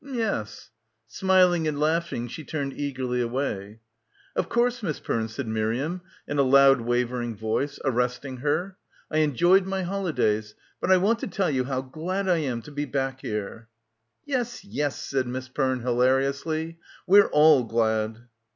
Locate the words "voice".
7.35-7.77